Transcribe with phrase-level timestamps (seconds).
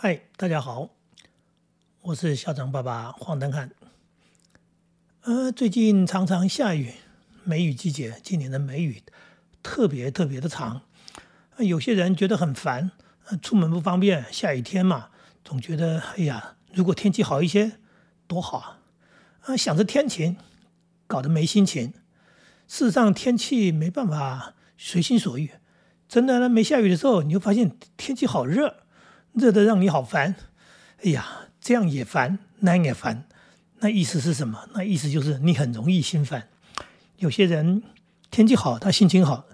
[0.00, 0.90] 嗨，大家好，
[2.02, 3.72] 我是校长爸爸黄登汉。
[5.22, 6.92] 呃，最近常常下雨，
[7.42, 9.02] 梅雨季节，今年的梅雨
[9.60, 10.82] 特别特别的长，
[11.58, 12.92] 有些人觉得很烦，
[13.42, 15.08] 出门不方便，下雨天嘛，
[15.44, 17.72] 总觉得哎呀，如果天气好一些
[18.28, 18.78] 多好啊！
[19.46, 20.36] 啊，想着天晴，
[21.08, 21.92] 搞得没心情。
[22.68, 25.50] 事实上，天气没办法随心所欲，
[26.08, 28.84] 真的呢，没下雨的时候，你就发现天气好热。
[29.38, 30.34] 热的让你好烦，
[31.02, 31.24] 哎呀，
[31.60, 33.24] 这样也烦，那样也烦，
[33.78, 34.68] 那意思是什么？
[34.74, 36.48] 那意思就是你很容易心烦。
[37.16, 37.82] 有些人
[38.30, 39.46] 天气好，他心情好；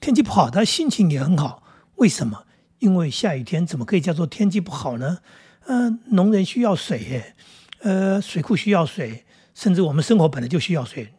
[0.00, 1.62] 天气不好，他心情也很好。
[1.96, 2.44] 为什么？
[2.80, 5.18] 因为下雨天怎么可以叫做天气不好呢？
[5.66, 7.34] 嗯，农人需要水，
[7.80, 9.24] 呃，水库需要水，
[9.54, 11.12] 甚至我们生活本来就需要水。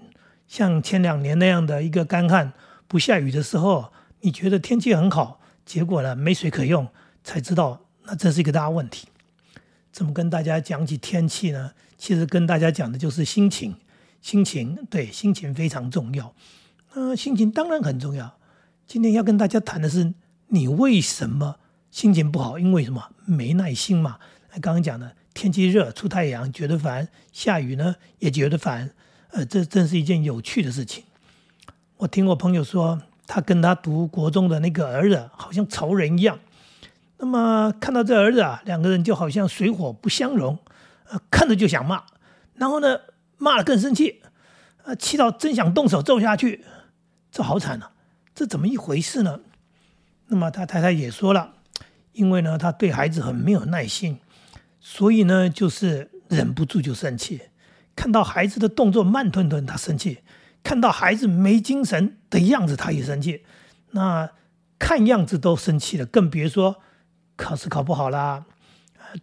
[0.47, 2.53] 像前两年那样的一个干旱
[2.87, 3.91] 不下雨的时候，
[4.21, 6.87] 你觉得天气很好，结果呢没水可用，
[7.23, 7.85] 才知道。
[8.09, 9.07] 那这是一个大问题，
[9.91, 11.73] 怎么跟大家讲起天气呢？
[11.95, 13.75] 其实跟大家讲的就是心情，
[14.19, 16.33] 心情对，心情非常重要。
[16.93, 18.39] 呃，心情当然很重要。
[18.87, 20.11] 今天要跟大家谈的是，
[20.47, 21.57] 你为什么
[21.91, 22.57] 心情不好？
[22.57, 23.11] 因为什么？
[23.25, 24.17] 没耐心嘛。
[24.53, 28.89] 刚刚讲的，天气热出太阳觉得烦，下雨呢也觉得烦。
[29.29, 31.03] 呃，这真是一件有趣的事情。
[31.97, 36.39] 我听我朋友说，他跟他读国中的那个儿子，好像仇人一样。
[37.21, 40.57] 那么看到这儿子啊，两个人就好像水火不相容，
[41.09, 42.03] 呃，看着就想骂，
[42.55, 42.97] 然后呢，
[43.37, 44.21] 骂了更生气，
[44.83, 46.63] 呃，气到真想动手揍下去，
[47.29, 47.91] 这好惨啊！
[48.33, 49.41] 这怎么一回事呢？
[50.27, 51.55] 那么他太太也说了，
[52.13, 54.19] 因为呢，他对孩子很没有耐心，
[54.79, 57.41] 所以呢，就是忍不住就生气，
[57.97, 60.19] 看到孩子的动作慢吞吞，他生气；
[60.63, 63.43] 看到孩子没精神的样子，他也生气。
[63.91, 64.29] 那
[64.77, 66.77] 看样子都生气了，更别说。
[67.39, 68.43] 考试考不好啦，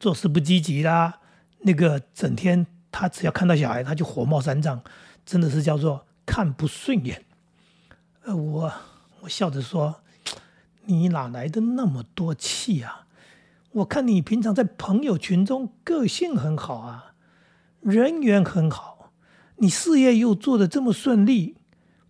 [0.00, 1.20] 做事不积极啦，
[1.61, 4.82] 那个整天他只要看到小孩他就火冒三丈，
[5.27, 7.22] 真的是叫做看不顺眼。
[8.25, 8.72] 呃，我
[9.21, 10.00] 我笑着说
[10.87, 13.06] ：“你哪来的那么多气啊？
[13.72, 17.12] 我看你平常在朋友群中个性很好啊，
[17.82, 19.12] 人缘很好，
[19.56, 21.56] 你事业又做得这么顺利，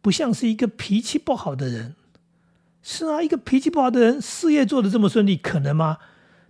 [0.00, 1.96] 不像是一个脾气不好的人。”
[2.88, 5.98] 是啊，一个脾气不好的人，事业做得这么顺利，可能吗？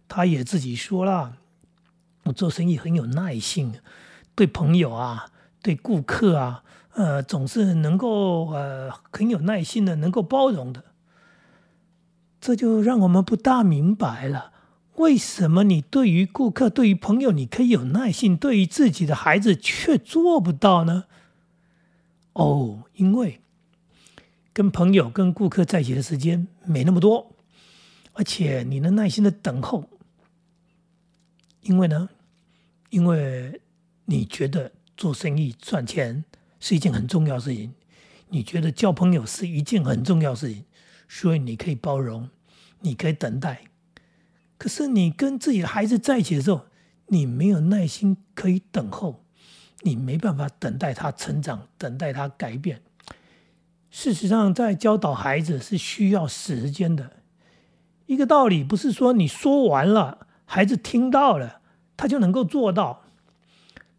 [0.06, 1.38] 他也自己说了，
[2.24, 3.72] 我做生意很有耐心，
[4.34, 5.30] 对朋友啊，
[5.62, 10.84] 对顾客啊，呃，总是能够呃很有耐心的，能够包容的。
[12.38, 14.52] 这就让我们不大明白了，
[14.96, 21.04] 为什么你对于顾客、对于朋友你可以有耐心，对于自己的孩子却做不到呢？
[22.34, 23.40] 哦，因为。
[24.56, 27.36] 跟朋友、跟顾客在一起的时间没那么多，
[28.14, 29.84] 而且你能耐心的等候，
[31.60, 32.08] 因为呢，
[32.88, 33.60] 因为
[34.06, 36.24] 你觉得做生意赚钱
[36.58, 37.74] 是一件很重要的事情，
[38.30, 40.64] 你觉得交朋友是一件很重要的事情，
[41.06, 42.30] 所以你可以包容，
[42.80, 43.64] 你可以等待。
[44.56, 46.64] 可是你跟自己的孩子在一起的时候，
[47.08, 49.22] 你没有耐心可以等候，
[49.82, 52.80] 你没办法等待他成长，等待他改变。
[53.98, 57.12] 事实上，在教导孩子是需要时间的。
[58.04, 61.62] 一个道理不是说你说完了，孩子听到了，
[61.96, 63.04] 他就能够做到。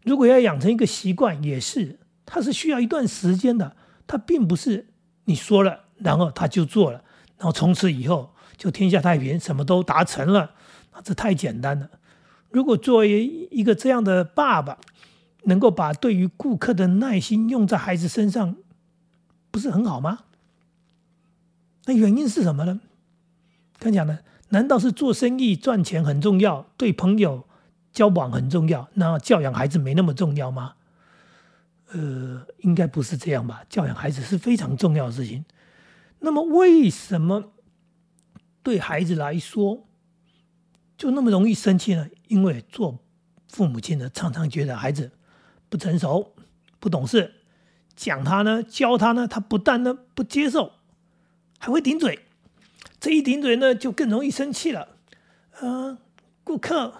[0.04, 3.74] 如果要养成一个习惯，也是，他是需要一段时间的。
[4.06, 4.86] 他并不是
[5.24, 7.02] 你说了，然后他就做了，
[7.36, 10.52] 然后从此以后就天下太平，什么都达成了。
[10.92, 11.90] 啊，这太简单了。
[12.50, 14.78] 如果作为一个这样的爸爸，
[15.46, 18.54] 能够把对于顾客的耐心用在孩子身上。
[19.58, 20.20] 不是很好吗？
[21.86, 22.80] 那原因是什么呢？
[23.78, 27.48] 刚讲的，难道是做生意赚钱很重要，对朋友
[27.92, 30.74] 交往很重要，那教养孩子没那么重要吗？
[31.90, 33.64] 呃，应该不是这样吧？
[33.68, 35.44] 教养孩子是非常重要的事情。
[36.20, 37.52] 那么为什么
[38.62, 39.88] 对孩子来说
[40.96, 42.08] 就那么容易生气呢？
[42.28, 43.00] 因为做
[43.48, 45.10] 父母亲的常常觉得孩子
[45.68, 46.34] 不成熟、
[46.78, 47.34] 不懂事。
[47.98, 50.70] 讲他呢，教他呢，他不但呢不接受，
[51.58, 52.20] 还会顶嘴。
[53.00, 54.86] 这一顶嘴呢，就更容易生气了。
[55.58, 55.98] 呃，
[56.44, 56.94] 顾客、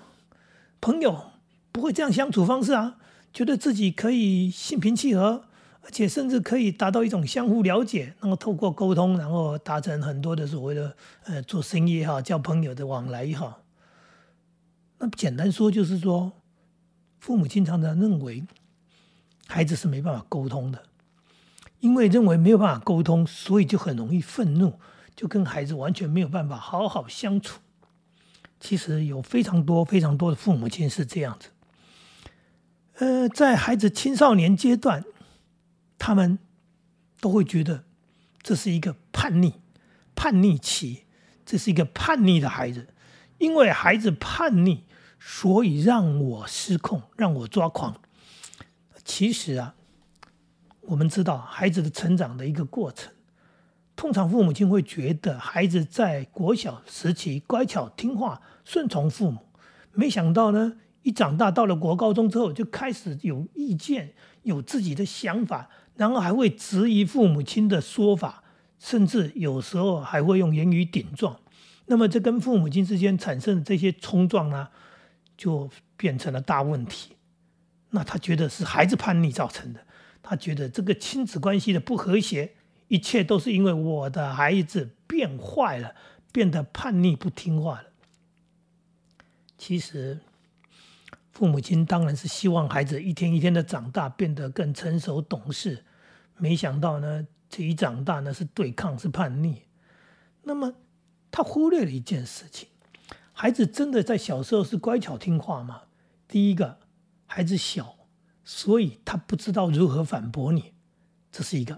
[0.80, 1.30] 朋友
[1.70, 2.96] 不会这样相处方式啊，
[3.32, 5.44] 觉得自己可以心平气和，
[5.82, 10.96] 而且甚至可以达到一种相互了解，那么透过沟通，然后达成很多的所谓的
[11.26, 13.62] 呃做生意也好，交朋友的往来也好。
[14.98, 16.32] 那简单说就是说，
[17.20, 18.42] 父母经常的认为。
[19.50, 20.78] 孩子是没办法沟通的，
[21.80, 24.78] 因为认为没有办法沟通，所以就很容易愤怒，
[25.14, 27.60] 就跟孩子完全没有办法好好相处。
[28.60, 31.50] 其实有非常多非常多的父母亲是这样子。
[32.94, 35.04] 呃，在孩子青少年阶段，
[35.96, 36.40] 他们
[37.20, 37.84] 都会觉得
[38.42, 39.54] 这是一个叛逆、
[40.16, 41.04] 叛逆期，
[41.46, 42.88] 这是一个叛逆的孩子，
[43.38, 44.82] 因为孩子叛逆，
[45.20, 48.00] 所以让我失控，让我抓狂。
[49.04, 49.76] 其实啊，
[50.88, 53.12] 我们知道孩子的成长的一个过程，
[53.94, 59.38] 通常父母亲会觉得孩子在国小时期乖巧听话、顺从父母，
[59.92, 60.78] 没想到呢。
[61.02, 64.12] 一长大到了国高中之后，就开始有意见，
[64.42, 68.42] 有自己的想法，然后还会质疑父母亲的说法，
[68.78, 71.38] 甚至有时候还会用言语顶撞。
[71.86, 74.68] 那么，这跟父母亲之间产生的这些冲撞呢，
[75.36, 77.12] 就变成了大问题。
[77.90, 79.80] 那他觉得是孩子叛逆造成的，
[80.22, 82.54] 他觉得这个亲子关系的不和谐，
[82.88, 85.94] 一切都是因为我的孩子变坏了，
[86.32, 87.88] 变得叛逆不听话了。
[89.56, 90.20] 其实。
[91.30, 95.84] 父母亲当然是希望孩子一天一天的长大，变得更成熟懂事。
[96.36, 99.62] 没想到呢，这一长大呢是对抗，是叛逆。
[100.42, 100.74] 那么
[101.30, 102.68] 他忽略了一件事情：
[103.32, 105.82] 孩子真的在小时候是乖巧听话吗？
[106.26, 106.80] 第一个，
[107.26, 107.94] 孩子小，
[108.48, 110.72] 所以他不知道如何反驳你，
[111.30, 111.74] 这是一个；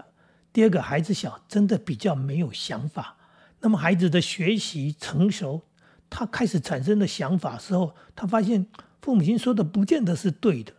[0.53, 3.17] 第二个，孩子小，真的比较没有想法。
[3.59, 5.63] 那么孩子的学习成熟，
[6.09, 8.67] 他开始产生的想法时候，他发现。
[9.01, 10.71] 父母亲说的不见得是对的，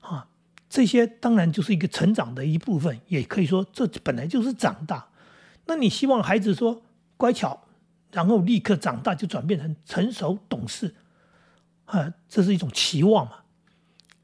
[0.00, 0.26] 啊，
[0.70, 5.10] 这些当然就是一个成长的一部分，也可以说这本来就是长大。
[5.66, 6.80] 那你希望孩子说
[7.18, 7.66] 乖巧，
[8.10, 10.94] 然后立刻长大就转变成成熟懂事，
[11.84, 13.32] 啊，这是一种期望嘛？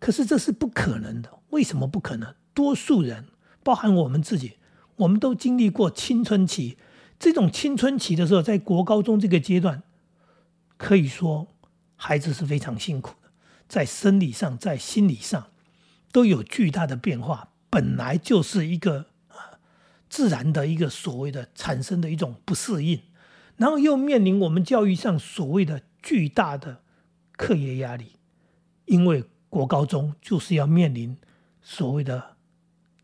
[0.05, 1.39] 可是这是不可能的。
[1.49, 2.35] 为什么不可能？
[2.53, 3.29] 多数人，
[3.63, 4.59] 包含我们自己，
[4.97, 6.77] 我们都经历过青春期。
[7.19, 9.83] 这种青春期的时候，在国高中这个阶段，
[10.77, 11.49] 可以说
[11.97, 13.31] 孩子是非常辛苦的。
[13.67, 15.47] 在生理上，在心理上，
[16.13, 17.55] 都有巨大的变化。
[17.71, 19.57] 本来就是一个啊
[20.11, 23.01] 自然的一个所谓的产生的一种不适应，
[23.57, 26.83] 然后又面临我们教育上所谓的巨大的
[27.39, 28.17] 课业压力，
[28.85, 29.25] 因为
[29.55, 31.17] 国高中就是要面临
[31.63, 32.35] 所谓的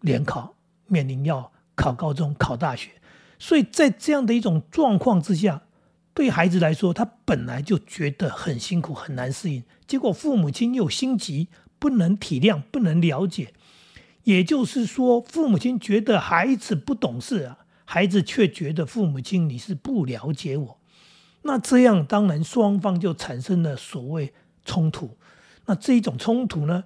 [0.01, 0.53] 联考，
[0.89, 2.91] 面临要考高中、考大学，
[3.39, 5.63] 所以在这样的一种状况之下。
[6.13, 11.47] 对孩子来说，他本来就觉得很辛苦、很难适应，结果父母亲又心急，
[11.79, 13.55] 不能体谅、不能了解。
[14.25, 20.81] 也就是说，父母亲觉得孩子不懂事啊，孩子却觉得父母亲你是不了解我。
[21.43, 25.17] 那这样当然双方就产生了所谓冲突。
[25.71, 26.83] 那这一种冲突呢，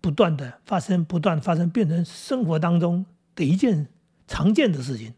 [0.00, 3.04] 不断的发生，不断发生，变成生活当中
[3.34, 3.88] 的一件
[4.28, 5.14] 常见的事情。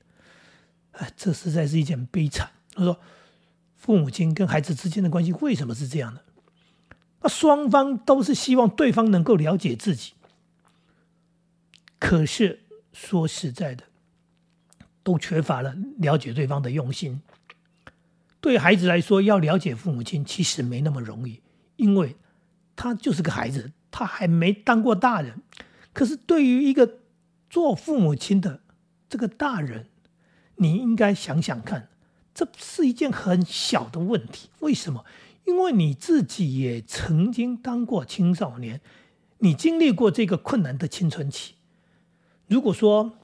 [0.93, 2.51] 哎，这实在是一件悲惨。
[2.73, 2.99] 他说
[3.77, 6.23] ：“父母亲跟孩子之间的关系为什么是这样的？
[7.21, 10.15] 那双方都是希望对方能够了解自己，
[11.99, 12.61] 可是
[12.95, 13.85] 说实在的，
[15.03, 17.21] 都缺乏了了解对方的用心。
[18.41, 21.43] 对孩子来说，要了解父母亲其实没那么容易，
[21.77, 22.17] 因为
[22.77, 25.43] 他就是个孩子，他还没当过大人。
[25.93, 27.01] 可是对于一个
[27.51, 28.61] 做父母亲的
[29.09, 29.89] 这个大人，
[30.57, 31.89] 你应该想想看。”
[32.35, 35.05] 这是一件很小的问题，为什么？
[35.45, 38.81] 因为你自己也曾经当过青少年，
[39.41, 41.57] 你经历过这个困难的青春期。
[42.47, 43.19] 如果说，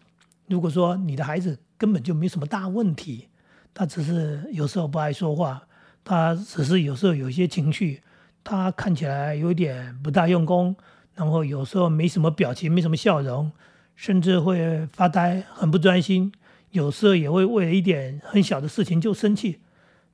[0.47, 3.29] 如果说你的孩子根本就没什么大问题，
[3.73, 5.67] 他只是有时候不爱说话，
[6.05, 8.03] 他只是有时候有些情绪，
[8.51, 10.75] 他看起来有点不大用功，
[11.15, 13.53] 然后有时候没什么表情，没什么笑容，
[13.95, 16.33] 甚至会发呆，很不专心。
[16.71, 19.61] 有时候也会为了一点很小的事情就生气，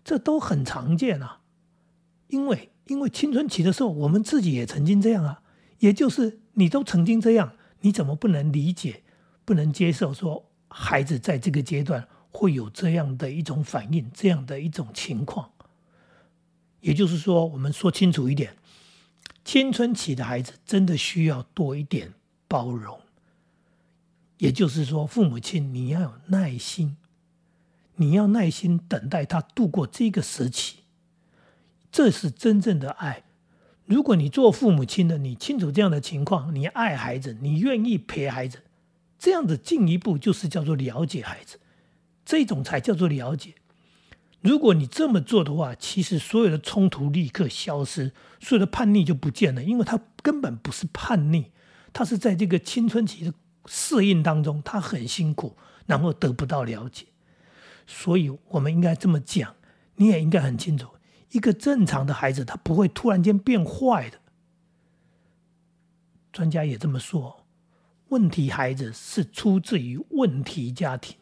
[0.03, 1.43] 这都很常见啊。
[2.27, 5.43] 因为因为青春期的时候，我们自己也曾经这样啊。
[5.79, 9.05] 也就是你都曾经这样，你怎么不能理解、
[9.45, 15.53] 不能接受说孩子在这个阶段会有这样的一种反应、这样的一种情况？
[16.85, 18.59] 也就是说，我们说清楚一点，
[19.43, 22.13] 青春期的孩子真的需要多一点
[22.47, 23.01] 包容。
[24.37, 26.99] 也就是说，父母亲你要有耐心，
[27.97, 30.81] 你要耐心等待他度过这个时期，
[31.91, 33.25] 这是真正的爱。
[33.87, 38.63] 如果你做父母亲的，你清楚这样的情况，你爱孩子，你愿意陪孩子，
[39.19, 41.59] 这样的进一步就是叫做了解孩子，
[42.27, 43.55] 这种才叫做了解。
[44.45, 51.51] 如果你这么做的话，其实所有的冲突立刻消失，所有的叛逆就不见了，因为他根本不是叛逆，
[51.93, 53.35] 他是在这个青春期的。
[53.67, 57.07] 适应当中，他很辛苦，然后得不到了解，
[57.87, 59.57] 所以我们应该这么讲，
[59.97, 60.89] 你也应该很清楚，
[61.31, 64.19] 一个正常的孩子，他不会突然间变坏的。
[66.31, 67.47] 专家也这么说，
[68.09, 71.17] 问题孩子是出自于问题家庭。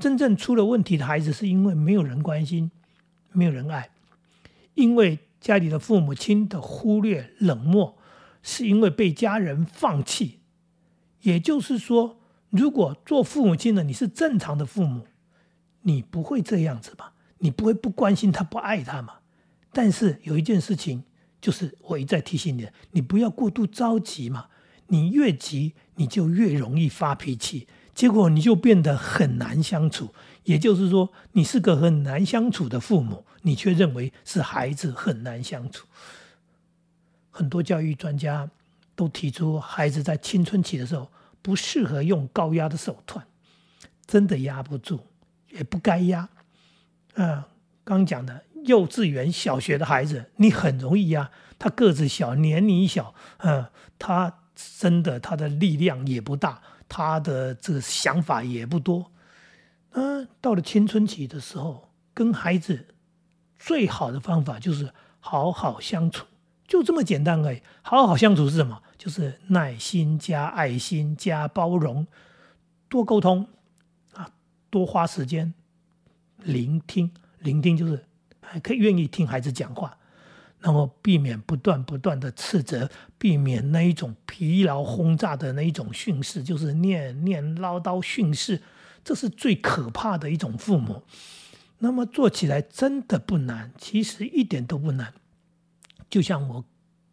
[0.00, 2.72] 真正出了问题的孩子，是因为没有人关心，
[3.30, 3.90] 没有人爱，
[4.74, 7.96] 因为家里的父母亲的忽略、冷漠，
[8.42, 10.40] 是因为被家人放弃。
[11.20, 15.06] 也就是说，如果做父母亲的你是正常的父母，
[15.82, 17.12] 你不会这样子吧？
[17.38, 19.18] 你不会不关心他、不爱他嘛？
[19.72, 21.04] 但是有一件事情。
[21.42, 24.48] 就是我一再提醒你，你不要过度着急嘛。
[24.88, 30.14] 你越急，你就越容易发脾气，结果你就变得很难相处。
[30.44, 35.86] 也就是说，你是个很难相处的父母，你却认为是孩子很难相处。
[37.30, 38.48] 很多教育专家
[38.96, 41.10] 都提出，孩子在青春期的时候
[41.42, 43.26] 不适合用高压的手段，
[44.06, 45.00] 真的压不住，
[45.50, 46.28] 也不该压。
[47.14, 47.48] 啊，
[47.84, 48.44] 刚讲的。
[48.66, 51.30] 幼稚园、小学的孩子，你很容易压。
[51.58, 53.64] 他个子小，年龄小，嗯，
[53.98, 54.39] 他
[54.78, 59.10] 真的他的力量也不大，他的这个想法也不多。
[59.92, 62.94] 嗯，到了青春期的时候，跟孩子
[63.58, 66.26] 最好的方法就是好好相处，
[66.66, 67.62] 就这么简单而已。
[67.82, 68.82] 好好相处是什么？
[68.96, 72.06] 就是耐心加爱心加包容，
[72.88, 73.48] 多沟通
[74.14, 74.30] 啊，
[74.68, 75.52] 多花时间
[76.38, 78.04] 聆听，聆听就是。
[78.42, 79.96] 还可以愿意听孩子讲话，
[80.60, 88.62] 然后避免不断不断的斥责，避免那一种疲劳轰炸的那一种训示，就是念念唠叨训示，
[89.02, 91.02] 这是最可怕的一种父母。
[91.78, 95.14] 那么做起来真的不难，其实一点都不难。
[96.10, 96.64] 就像我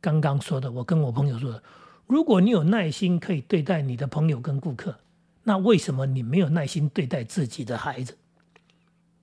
[0.01, 1.63] 刚刚说的，我跟我朋友说的，
[2.05, 4.99] 如果你有耐心可以对待你的朋友跟顾客，
[5.43, 8.17] 那为什么你没有耐心对待自己的孩子？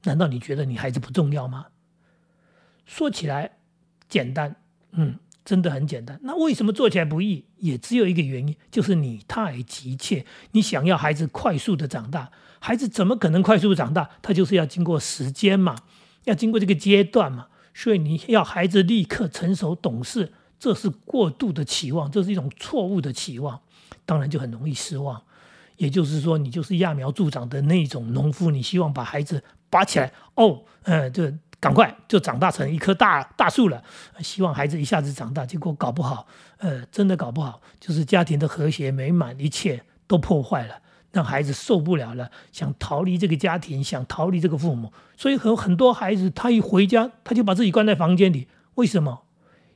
[0.04, 1.66] 难道你觉得你孩子不重要吗？
[2.86, 3.58] 说起来
[4.08, 4.56] 简单，
[4.92, 6.18] 嗯，真的很简单。
[6.22, 7.44] 那为什么做起来不易？
[7.58, 12.30] 也只有一个原因，就是你太急切，你想要孩子快速的长大。
[12.58, 14.08] 孩子怎么可能快速长大？
[14.22, 15.76] 他就是要经过时间嘛，
[16.24, 17.48] 要经过这个阶段嘛。
[17.74, 23.60] 所以你要孩子立刻成熟懂事，这是过度的期望，这是一种错误的期望，
[24.06, 25.22] 当然就很容易失望。
[25.76, 31.34] 也就是说，你就是揠苗助长的那种农夫，你希望把孩子拔起来，哦，嗯，这。
[31.64, 33.82] 赶快就长大成一棵大大树了，
[34.18, 36.26] 希望孩子一下子长大，结果搞不好，
[36.58, 40.74] 呃，真的搞不好，就是家庭的和谐美满，一切都破坏了，
[41.10, 49.22] 让孩子受不了了，想逃离这个家庭，想逃离这个父母，所以很很多孩子他一回家，他就把自己关在房间里，为什么？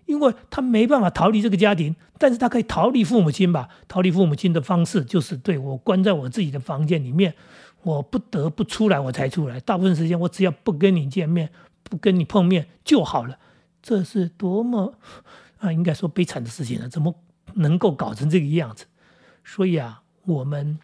[0.05, 3.71] 因为他没办法逃离这个家庭，但是他可以逃离父母亲吧？
[3.89, 7.35] 逃离父母亲的方式就是对我关在我自己的房间里面，
[7.83, 11.49] 我不得不出来我才出来，大部分时间我只要不跟你见面。
[11.83, 13.39] 不跟你碰面就好了，
[13.83, 14.95] 这是多么
[15.59, 16.89] 啊，应该说悲惨的事情呢？
[16.89, 17.15] 怎么
[17.55, 18.87] 能够搞成这个样子？
[19.45, 20.79] 所以啊，我们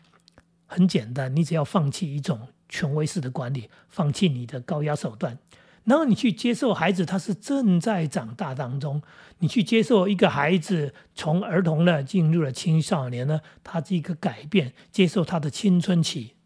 [0.67, 5.39] 很简单，你只要放弃一种权威式的管理，放弃你的高压手段，
[5.85, 9.03] 然后你去接受孩子他是正在长大当中，
[9.41, 16.37] 你去接受一个孩子从儿童呢进入了青少年呢，他这个改变，接受他的青春期，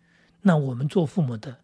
[0.42, 1.58] 那我们做父母的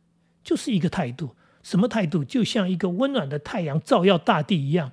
[0.45, 1.35] 就是一个态度。
[1.65, 2.23] 什么态度？
[2.23, 4.93] 就像一个温暖的太阳照耀大地一样，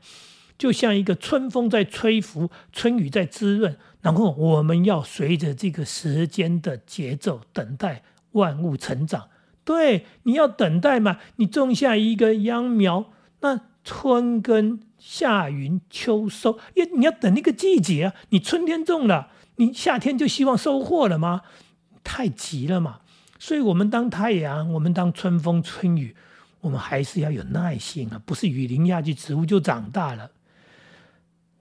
[0.57, 3.77] 就像一个春风在吹拂，春雨在滋润。
[4.01, 8.01] 然后我们要随着这个时间的节奏，等待
[8.31, 9.27] 万物成长。
[9.63, 11.19] 对，你要等待嘛？
[11.35, 13.11] 你种下一个秧苗，
[13.41, 18.13] 那春耕、夏耘、秋收，因你要等那个季节啊。
[18.29, 21.41] 你春天种了，你夏天就希望收获了吗？
[22.03, 23.01] 太急了嘛。
[23.37, 26.15] 所以，我们当太阳，我们当春风、春雨。
[26.61, 30.31] 我们还是要有耐心啊，不是雨淋下去植物就长大了。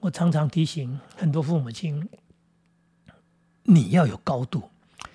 [0.00, 2.08] 我常常提醒很多父母亲，
[3.64, 4.70] 你要有高度，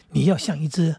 [0.10, 0.98] 你要像一只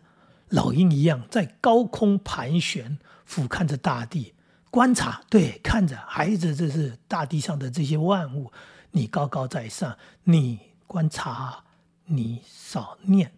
[0.48, 4.34] 老鹰一样在高空盘旋，俯瞰着大地，
[4.70, 8.52] 观察，对，看着孩子，这是大地上的这些万物，
[8.92, 11.64] 你高高在上，你观察，
[12.06, 13.32] 你少念。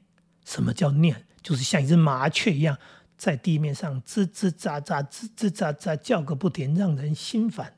[0.45, 1.27] 什么叫念？
[1.43, 2.79] 就是像一只麻雀一样。
[3.19, 7.75] 在地面上吱吱喳喳、吱吱喳喳叫个不停，让人心烦。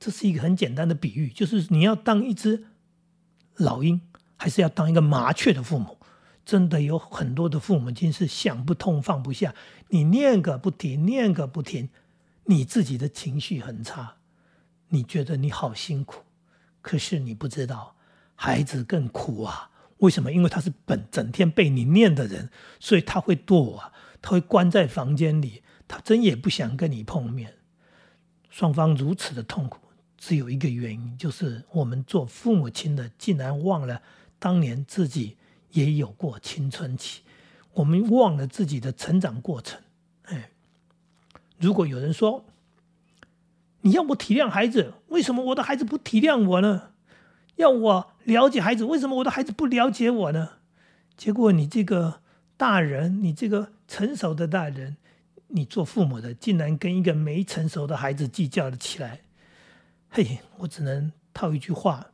[0.00, 2.66] 这是一个很简单的比喻，就是你要当一只
[3.56, 4.00] 老鹰，
[4.36, 5.96] 还是要当一个麻雀的父母？
[6.44, 9.54] 真的有很多的父母亲是想不通、放不下。
[9.88, 11.90] 你念个不停，念个不停，
[12.44, 14.16] 你自己的情绪很差，
[14.88, 16.22] 你觉得你好辛苦，
[16.80, 17.94] 可是你不知道
[18.34, 19.70] 孩子更苦啊。
[19.98, 20.32] 为什么？
[20.32, 22.48] 因为他是本整天被你念的人，
[22.80, 23.92] 所以他会堕啊。
[24.20, 27.54] 他会关在房间里，他真也不想跟你碰面。
[28.50, 29.78] 双方如此的痛苦，
[30.16, 34.02] 只有一个原因，就是我们做父母亲的竟然忘了
[34.38, 35.36] 当年自己
[35.70, 37.22] 也有过青春期，
[37.74, 39.80] 我们忘了自己的成长过程。
[40.24, 40.50] 哎，
[41.58, 42.44] 如果有人说
[43.82, 46.90] 你要我体谅孩子，为什么我的孩子不体谅我呢？
[47.56, 50.50] 要我了解孩子，为什么我的孩子不了解我呢？
[51.16, 52.20] 结果你这个
[52.56, 54.96] 大人，你这个成熟的大人。
[55.50, 59.22] 你做父母的竟然跟一个没成熟的孩子计较了起来，
[60.10, 62.08] 嘿，我只能套一句话，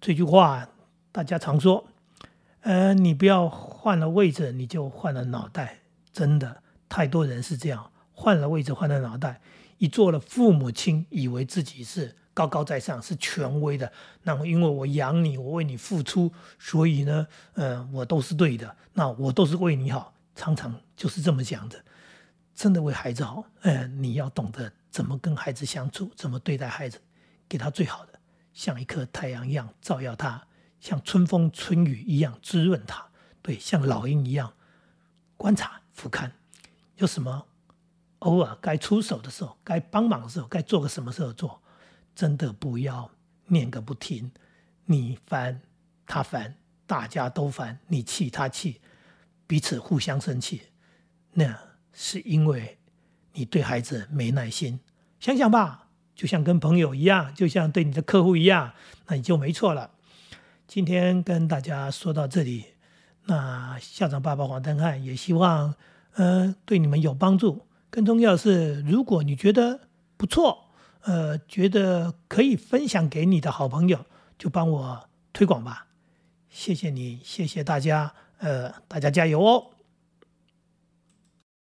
[0.00, 0.68] 这句话
[1.12, 1.84] 大家常说，
[2.62, 9.40] 呃，你不要换了位置你就换了脑袋，真的太多人是这样，换了位置换了脑袋，
[9.78, 13.92] 一做了父母亲，以为自己是高高在上，是权威的，
[14.24, 21.84] 那么因为我养你，我为你付出，所以呢，呃，我都是对的，那我都是为你好，常常就是这么讲的。
[22.54, 27.00] 真的为孩子好，嗯，你要懂得怎么跟孩子相处，怎么对待孩子，
[27.48, 28.20] 给他最好的，
[28.52, 30.46] 像一颗太阳一样照耀他，
[30.78, 33.04] 像春风春雨一样滋润他，
[33.42, 34.54] 对，像老鹰一样
[35.36, 36.30] 观察俯瞰，
[36.98, 37.44] 有什么
[38.20, 41.60] 偶尔该出手的时候，该帮忙的时候，该做个什么时候做，
[42.14, 43.10] 真的不要
[43.46, 44.30] 念个不停，
[44.84, 45.60] 你烦
[46.06, 48.80] 他烦，大家都烦，你气他气，
[49.46, 50.62] 彼此互相生气，
[51.32, 51.74] 那。
[51.96, 52.76] 是因为
[53.34, 54.80] 你对孩子没耐心，
[55.20, 58.72] 想想吧，就像跟朋友一样，就像对你的客户一样，
[59.06, 59.92] 那你就没错了。
[60.66, 62.64] 今天跟大家说到这里，
[63.26, 65.72] 那校长爸爸黄登汉也希望，
[66.14, 67.64] 呃，对你们有帮助。
[67.90, 69.82] 更重要的是，如果你觉得
[70.16, 74.04] 不错，呃，觉得可以分享给你的好朋友，
[74.36, 75.86] 就帮我推广吧。
[76.50, 79.66] 谢谢你，谢谢大家，呃，大家加油哦。